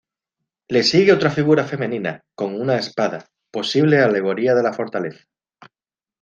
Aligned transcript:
Le 0.69 0.81
sigue 0.81 1.13
otra 1.13 1.29
figura 1.29 1.63
femenina 1.63 2.23
con 2.33 2.59
una 2.59 2.75
espada, 2.75 3.27
posible 3.51 3.99
alegoría 3.99 4.55
de 4.55 4.63
la 4.63 4.73
Fortaleza. 4.73 5.25